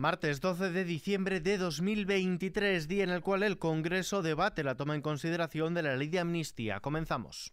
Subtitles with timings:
[0.00, 4.94] Martes 12 de diciembre de 2023, día en el cual el Congreso debate la toma
[4.94, 6.80] en consideración de la ley de amnistía.
[6.80, 7.52] Comenzamos.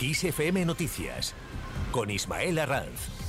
[0.00, 1.34] ISFM Noticias
[1.92, 3.26] con Ismael Arranz.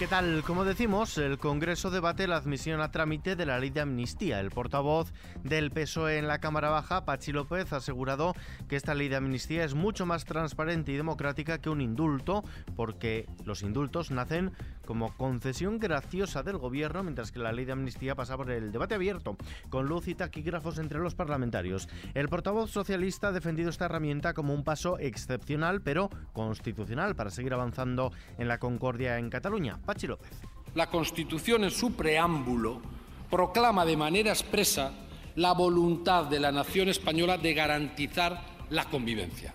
[0.00, 0.42] ¿Qué tal?
[0.46, 4.40] Como decimos, el Congreso debate la admisión a trámite de la ley de amnistía.
[4.40, 5.12] El portavoz
[5.44, 8.34] del PSOE en la Cámara Baja, Pachi López, ha asegurado
[8.66, 12.44] que esta ley de amnistía es mucho más transparente y democrática que un indulto,
[12.76, 14.52] porque los indultos nacen
[14.90, 18.96] como concesión graciosa del gobierno, mientras que la ley de amnistía pasa por el debate
[18.96, 19.36] abierto,
[19.68, 21.88] con luz y taquígrafos entre los parlamentarios.
[22.12, 27.54] El portavoz socialista ha defendido esta herramienta como un paso excepcional, pero constitucional, para seguir
[27.54, 29.78] avanzando en la concordia en Cataluña.
[29.86, 30.32] Pachi López.
[30.74, 32.82] La Constitución en su preámbulo
[33.30, 34.90] proclama de manera expresa
[35.36, 39.54] la voluntad de la nación española de garantizar la convivencia.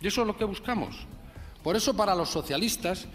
[0.00, 1.04] Y eso es lo que buscamos.
[1.64, 3.08] Por eso, para los socialistas,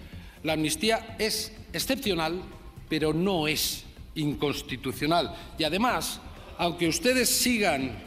[0.44, 2.42] la amnistía es excepcional,
[2.90, 5.36] pero no es inconstitucional.
[5.58, 6.20] Y además,
[6.58, 7.98] aunque ustedes sigan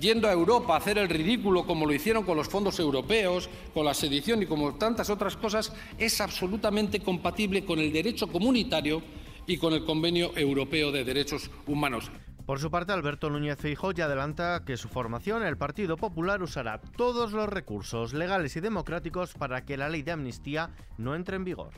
[0.00, 3.84] yendo a Europa a hacer el ridículo como lo hicieron con los fondos europeos, con
[3.84, 9.02] la sedición y como tantas otras cosas, es absolutamente compatible con el derecho comunitario
[9.46, 12.10] y con el Convenio Europeo de Derechos Humanos.
[12.46, 17.32] Por su parte, Alberto Núñez Feijóo adelanta que su formación, el Partido Popular, usará todos
[17.32, 21.70] los recursos legales y democráticos para que la ley de amnistía no entre en vigor.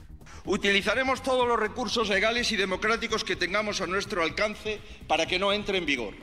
[0.46, 5.52] Utilizaremos todos los recursos legales y democráticos que tengamos a nuestro alcance para que no
[5.52, 6.14] entre en vigor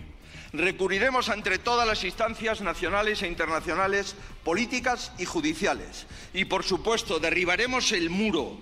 [0.53, 6.07] recurriremos ante todas las instancias nacionales e internacionales, políticas y judiciales.
[6.33, 8.59] Y, por supuesto, derribaremos el muro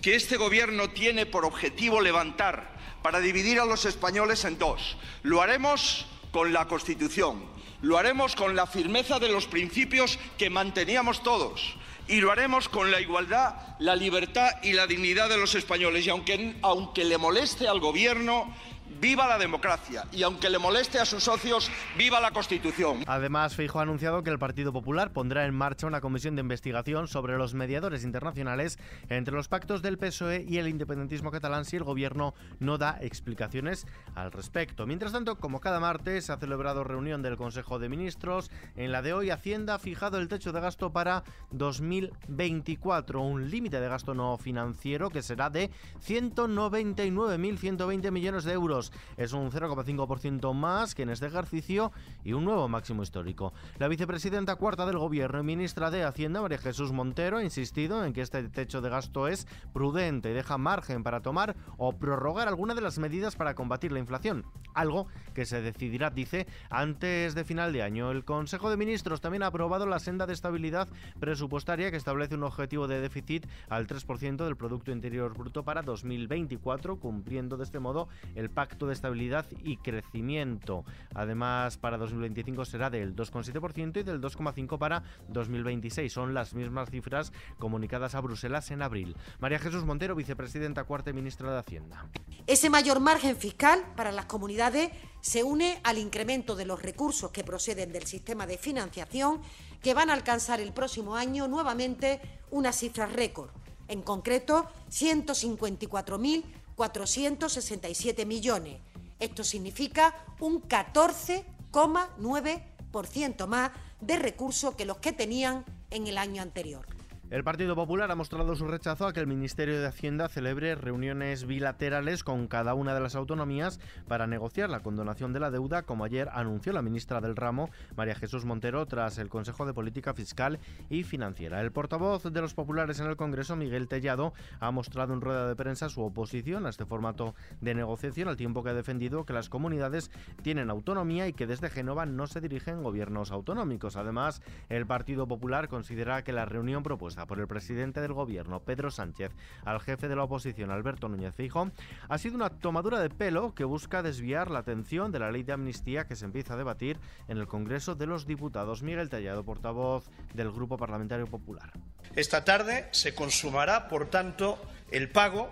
[0.00, 4.96] que este Gobierno tiene por objetivo levantar para dividir a los españoles en dos.
[5.22, 7.44] Lo haremos con la Constitución,
[7.82, 11.74] lo haremos con la firmeza de los principios que manteníamos todos
[12.08, 16.06] y lo haremos con la igualdad, la libertad y la dignidad de los españoles.
[16.06, 18.54] Y aunque, aunque le moleste al Gobierno,
[19.00, 23.02] viva la democracia y aunque le moleste a sus socios, viva la Constitución.
[23.06, 27.08] Además, Feijo ha anunciado que el Partido Popular pondrá en marcha una comisión de investigación
[27.08, 31.84] sobre los mediadores internacionales entre los pactos del PSOE y el independentismo catalán si el
[31.84, 34.86] gobierno no da explicaciones al respecto.
[34.86, 38.50] Mientras tanto, como cada martes, se ha celebrado reunión del Consejo de Ministros.
[38.76, 43.80] En la de hoy, Hacienda ha fijado el techo de gasto para 2024, un límite
[43.80, 45.70] de gasto no financiero que será de
[46.06, 51.92] 199.120 millones de euros es un 0,5% más que en este ejercicio
[52.24, 53.52] y un nuevo máximo histórico.
[53.78, 58.12] La vicepresidenta cuarta del Gobierno y ministra de Hacienda, María Jesús Montero, ha insistido en
[58.12, 62.74] que este techo de gasto es prudente y deja margen para tomar o prorrogar alguna
[62.74, 67.72] de las medidas para combatir la inflación, algo que se decidirá, dice, antes de final
[67.72, 68.10] de año.
[68.10, 72.44] El Consejo de Ministros también ha aprobado la senda de estabilidad presupuestaria que establece un
[72.44, 78.08] objetivo de déficit al 3% del Producto Interior Bruto para 2024, cumpliendo de este modo
[78.34, 80.84] el pacto de Estabilidad y Crecimiento.
[81.14, 86.12] Además, para 2025 será del 2,7% y del 2,5% para 2026.
[86.12, 89.16] Son las mismas cifras comunicadas a Bruselas en abril.
[89.38, 92.06] María Jesús Montero, vicepresidenta cuarta y ministra de Hacienda.
[92.46, 94.90] Ese mayor margen fiscal para las comunidades
[95.20, 99.40] se une al incremento de los recursos que proceden del sistema de financiación
[99.82, 102.20] que van a alcanzar el próximo año nuevamente
[102.50, 103.50] una cifra récord,
[103.88, 106.44] en concreto 154.000
[106.80, 108.80] 467 millones.
[109.18, 113.70] Esto significa un 14,9% más
[114.00, 116.86] de recursos que los que tenían en el año anterior.
[117.30, 121.46] El Partido Popular ha mostrado su rechazo a que el Ministerio de Hacienda celebre reuniones
[121.46, 126.02] bilaterales con cada una de las autonomías para negociar la condonación de la deuda, como
[126.02, 130.58] ayer anunció la ministra del ramo, María Jesús Montero, tras el Consejo de Política Fiscal
[130.88, 131.60] y Financiera.
[131.60, 135.54] El portavoz de los populares en el Congreso, Miguel Tellado, ha mostrado en rueda de
[135.54, 139.48] prensa su oposición a este formato de negociación, al tiempo que ha defendido que las
[139.48, 140.10] comunidades
[140.42, 143.94] tienen autonomía y que desde Génova no se dirigen gobiernos autonómicos.
[143.94, 148.90] Además, el Partido Popular considera que la reunión propuesta por el presidente del gobierno, Pedro
[148.90, 149.32] Sánchez,
[149.64, 151.70] al jefe de la oposición, Alberto Núñez Fijo,
[152.08, 155.52] ha sido una tomadura de pelo que busca desviar la atención de la ley de
[155.52, 158.82] amnistía que se empieza a debatir en el Congreso de los Diputados.
[158.82, 161.72] Miguel Tallado, portavoz del Grupo Parlamentario Popular.
[162.16, 164.58] Esta tarde se consumará, por tanto,
[164.90, 165.50] el pago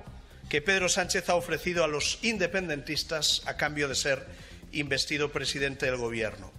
[0.49, 4.27] que Pedro Sánchez ha ofrecido a los independentistas a cambio de ser
[4.73, 6.51] investido presidente del Gobierno.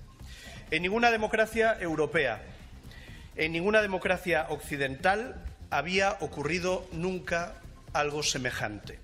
[0.71, 2.43] En ninguna democracia europea
[3.39, 7.55] en ninguna democracia occidental había ocurrido nunca
[7.93, 8.99] algo semejante.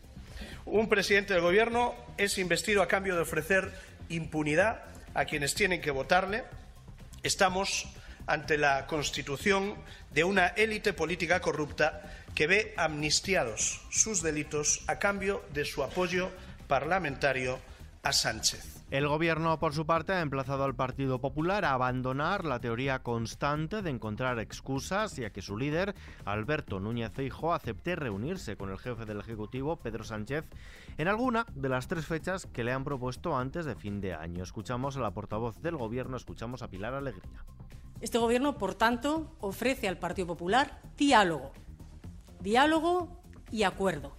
[0.66, 3.72] Un presidente del Gobierno es investido a cambio de ofrecer
[4.10, 4.84] impunidad
[5.14, 6.44] a quienes tienen que votarle.
[7.24, 7.88] Estamos
[8.28, 9.76] ante la constitución
[10.12, 12.02] de una élite política corrupta
[12.36, 16.30] que ve amnistiados sus delitos a cambio de su apoyo
[16.68, 17.58] parlamentario
[18.04, 18.75] a Sánchez.
[18.92, 23.82] El gobierno, por su parte, ha emplazado al Partido Popular a abandonar la teoría constante
[23.82, 28.78] de encontrar excusas y a que su líder, Alberto Núñez Feijóo, acepte reunirse con el
[28.78, 30.46] jefe del Ejecutivo, Pedro Sánchez,
[31.00, 34.44] en alguna de las tres fechas que le han propuesto antes de fin de año.
[34.44, 37.44] Escuchamos a la portavoz del gobierno, escuchamos a Pilar Alegría.
[38.02, 41.54] Este gobierno, por tanto, ofrece al Partido Popular diálogo,
[42.40, 43.10] diálogo
[43.52, 44.12] y acuerdo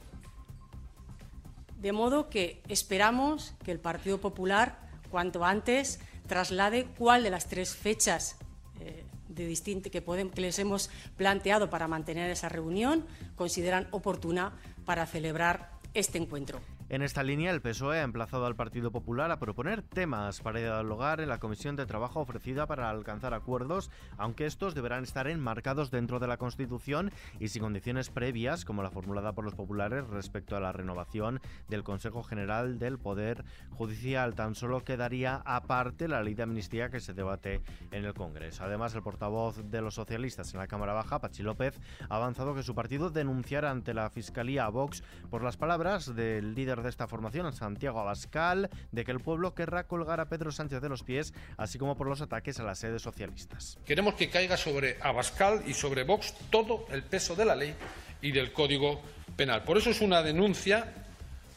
[1.79, 4.79] de modo que esperamos que el Partido Popular,
[5.11, 8.37] cuanto antes, traslade cuál de las tres fechas
[8.81, 9.47] eh, de
[9.83, 13.07] que, que les hemos planteado para mantener esa reunión
[13.37, 14.53] consideran oportuna
[14.85, 16.61] para celebrar este encuentro.
[16.89, 21.21] En esta línea, el PSOE ha emplazado al Partido Popular a proponer temas para dialogar
[21.21, 26.21] en la comisión de trabajo ofrecida para alcanzar acuerdos, aunque estos deberán estar enmarcados dentro
[26.21, 27.11] de la Constitución
[27.41, 31.83] y sin condiciones previas, como la formulada por los populares respecto a la renovación del
[31.83, 34.37] Consejo General del Poder Judicial.
[34.37, 38.63] Tan solo quedaría aparte la ley de amnistía que se debate en el Congreso.
[38.63, 42.63] Además, el portavoz de los socialistas en la Cámara Baja, Pachi López, ha avanzado que
[42.63, 47.07] su partido denunciará ante la Fiscalía a Vox por las palabras del líder de esta
[47.07, 51.35] formación, Santiago Abascal, de que el pueblo querrá colgar a Pedro Sánchez de los pies,
[51.57, 53.79] así como por los ataques a las sedes socialistas.
[53.85, 57.75] Queremos que caiga sobre Abascal y sobre Vox todo el peso de la ley
[58.23, 59.01] y del Código
[59.37, 59.65] Penal.
[59.65, 60.93] Por eso es una denuncia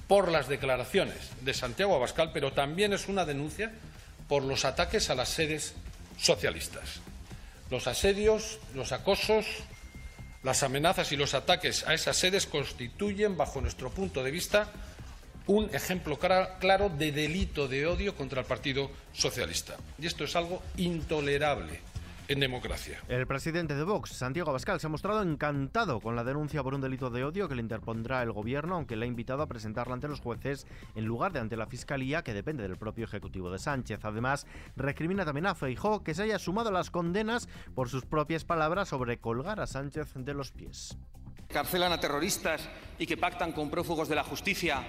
[0.07, 3.71] por las declaraciones de Santiago Abascal, pero también es una denuncia
[4.27, 5.75] por los ataques a las sedes
[6.17, 7.01] socialistas.
[7.69, 9.45] Los asedios, los acosos,
[10.43, 14.71] las amenazas y los ataques a esas sedes constituyen, bajo nuestro punto de vista,
[15.49, 19.77] un ejemplo claro de delito de odio contra el Partido Socialista.
[19.97, 21.81] Y esto es algo intolerable
[22.27, 22.99] en democracia.
[23.07, 26.81] El presidente de Vox, Santiago Abascal, se ha mostrado encantado con la denuncia por un
[26.81, 30.07] delito de odio que le interpondrá el gobierno, aunque le ha invitado a presentarla ante
[30.07, 34.01] los jueces en lugar de ante la fiscalía, que depende del propio ejecutivo de Sánchez.
[34.03, 34.45] Además,
[34.75, 38.89] recrimina también a Feijó que se haya sumado a las condenas por sus propias palabras
[38.89, 40.95] sobre colgar a Sánchez de los pies.
[41.47, 42.69] Carcelan a terroristas
[42.99, 44.85] y que pactan con prófugos de la justicia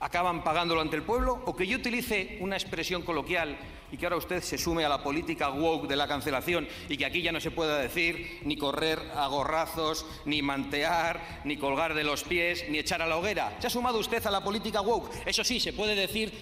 [0.00, 3.56] acaban pagándolo ante el pueblo o que yo utilice una expresión coloquial
[3.90, 7.06] y que ahora usted se sume a la política woke de la cancelación y que
[7.06, 12.04] aquí ya no se pueda decir ni correr a gorrazos, ni mantear, ni colgar de
[12.04, 13.56] los pies, ni echar a la hoguera.
[13.60, 15.10] ¿Se ha sumado usted a la política woke?
[15.24, 16.32] Eso sí, se puede decir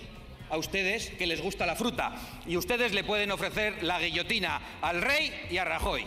[0.51, 2.15] a ustedes que les gusta la fruta
[2.47, 6.05] y ustedes le pueden ofrecer la guillotina al rey y a Rajoy.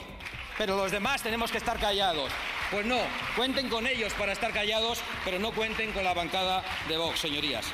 [0.57, 2.31] Pero los demás tenemos que estar callados.
[2.71, 2.99] Pues no,
[3.37, 7.65] cuenten con ellos para estar callados, pero no cuenten con la bancada de Vox, señorías.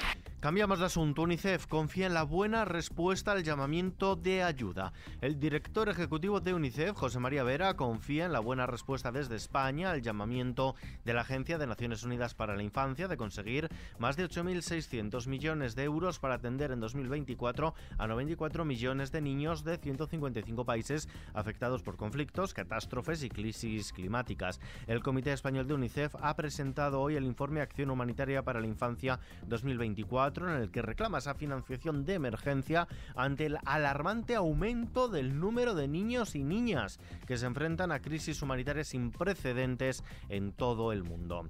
[0.43, 1.21] Cambiamos de asunto.
[1.21, 4.91] UNICEF confía en la buena respuesta al llamamiento de ayuda.
[5.21, 9.91] El director ejecutivo de UNICEF, José María Vera, confía en la buena respuesta desde España
[9.91, 10.75] al llamamiento
[11.05, 13.69] de la Agencia de Naciones Unidas para la Infancia de conseguir
[13.99, 19.63] más de 8.600 millones de euros para atender en 2024 a 94 millones de niños
[19.63, 24.59] de 155 países afectados por conflictos, catástrofes y crisis climáticas.
[24.87, 29.21] El Comité Español de UNICEF ha presentado hoy el informe Acción Humanitaria para la Infancia
[29.47, 35.75] 2024 en el que reclama esa financiación de emergencia ante el alarmante aumento del número
[35.75, 41.03] de niños y niñas que se enfrentan a crisis humanitarias sin precedentes en todo el
[41.03, 41.49] mundo.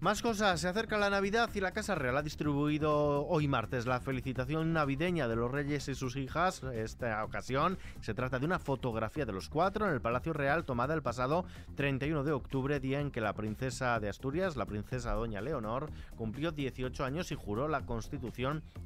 [0.00, 4.00] Más cosas, se acerca la Navidad y la Casa Real ha distribuido hoy martes la
[4.00, 6.62] felicitación navideña de los reyes y sus hijas.
[6.62, 10.94] Esta ocasión se trata de una fotografía de los cuatro en el Palacio Real tomada
[10.94, 15.40] el pasado 31 de octubre, día en que la princesa de Asturias, la princesa Doña
[15.40, 18.23] Leonor, cumplió 18 años y juró la Constitución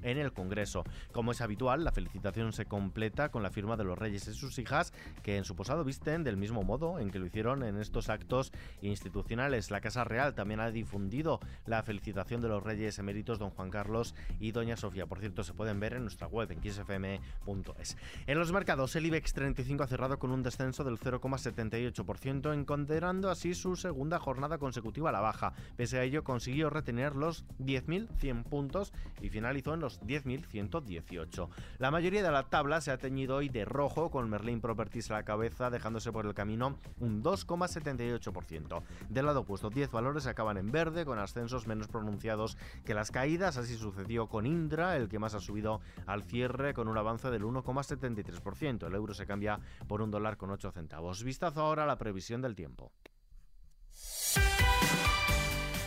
[0.03, 0.85] en el Congreso.
[1.13, 4.59] Como es habitual, la felicitación se completa con la firma de los reyes y sus
[4.59, 4.93] hijas,
[5.23, 8.53] que en su posado visten del mismo modo en que lo hicieron en estos actos
[8.83, 9.71] institucionales.
[9.71, 14.15] La Casa Real también ha difundido la felicitación de los reyes eméritos don Juan Carlos
[14.41, 15.07] y doña Sofía.
[15.07, 17.97] Por cierto, se pueden ver en nuestra web en xfm.es.
[18.27, 23.55] En los mercados, el IBEX 35 ha cerrado con un descenso del 0,78%, encontrando así
[23.55, 25.53] su segunda jornada consecutiva a la baja.
[25.77, 31.49] Pese a ello, consiguió retener los 10.100 puntos y finalizó en los 10.118.
[31.79, 35.15] La mayoría de la tabla se ha teñido hoy de rojo, con Merlin Properties a
[35.15, 38.83] la cabeza, dejándose por el camino un 2,78%.
[39.09, 43.57] Del lado opuesto, 10 valores acaban en verde con ascensos menos pronunciados que las caídas.
[43.57, 47.43] Así sucedió con Indra, el que más ha subido al cierre con un avance del
[47.43, 48.87] 1,73%.
[48.87, 51.25] El euro se cambia por un dólar con 8 centavos.
[51.25, 52.93] Vistazo ahora a la previsión del tiempo.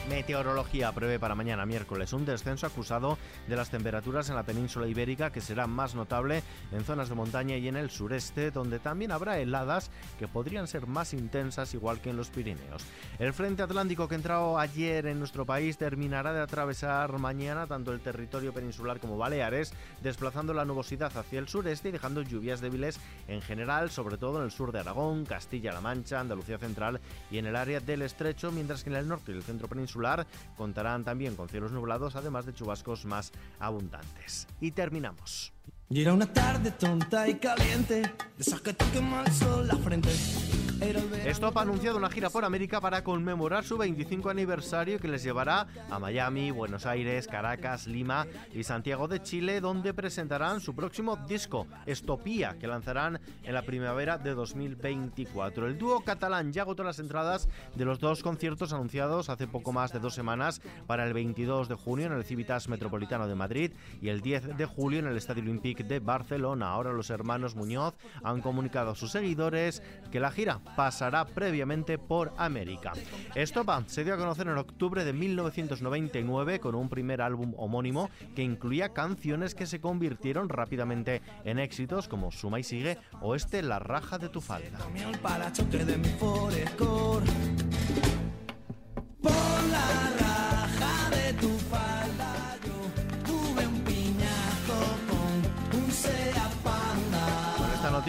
[0.09, 5.31] Meteorología prevé para mañana miércoles un descenso acusado de las temperaturas en la península ibérica
[5.31, 9.39] que será más notable en zonas de montaña y en el sureste, donde también habrá
[9.39, 12.83] heladas que podrían ser más intensas igual que en los Pirineos.
[13.19, 18.01] El frente atlántico que entró ayer en nuestro país terminará de atravesar mañana tanto el
[18.01, 23.41] territorio peninsular como Baleares, desplazando la nubosidad hacia el sureste y dejando lluvias débiles en
[23.41, 27.55] general, sobre todo en el sur de Aragón, Castilla-La Mancha, Andalucía Central y en el
[27.55, 29.91] área del Estrecho, mientras que en el norte y el centro peninsular
[30.57, 34.47] contarán también con cielos nublados, además de chubascos más abundantes.
[34.59, 35.53] Y terminamos.
[35.89, 38.01] Una tarde tonta y caliente,
[38.37, 38.43] de
[39.31, 40.09] sol la frente.
[41.25, 45.67] Stop ha anunciado una gira por América para conmemorar su 25 aniversario que les llevará
[45.89, 51.67] a Miami, Buenos Aires, Caracas, Lima y Santiago de Chile, donde presentarán su próximo disco,
[51.85, 55.67] Estopía, que lanzarán en la primavera de 2024.
[55.67, 59.93] El dúo catalán ya agotó las entradas de los dos conciertos anunciados hace poco más
[59.93, 63.71] de dos semanas para el 22 de junio en el Civitas Metropolitano de Madrid
[64.01, 66.69] y el 10 de julio en el Estadio Olímpic de Barcelona.
[66.69, 72.33] Ahora los hermanos Muñoz han comunicado a sus seguidores que la gira pasará previamente por
[72.37, 72.93] América.
[73.35, 78.43] Estopa se dio a conocer en octubre de 1999 con un primer álbum homónimo que
[78.43, 83.79] incluía canciones que se convirtieron rápidamente en éxitos como Suma y Sigue o este La
[83.79, 84.79] raja de tu falda.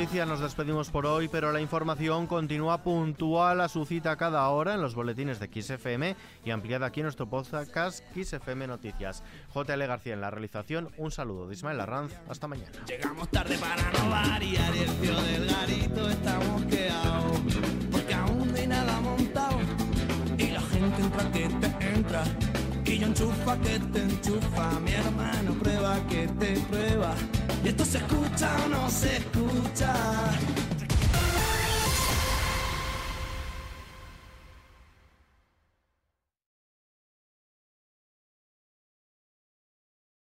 [0.02, 4.74] Noticias nos despedimos por hoy, pero la información continúa puntual a su cita cada hora
[4.74, 9.22] en los boletines de XFM y ampliada aquí en nuestro podcast XFM Noticias.
[9.54, 12.72] JL García en la realización, un saludo de Ismael Arranz, hasta mañana.
[12.88, 17.34] Llegamos tarde para variar y el tío del garito está mosqueado,
[17.92, 19.60] porque aún hay nada montado
[20.36, 22.24] y la gente entra que te entra.
[22.84, 27.14] Y yo enchufa que te enchufa, mi hermano prueba que te prueba.
[27.64, 29.41] Y esto se escucha o no se escucha.
[29.82, 29.92] 자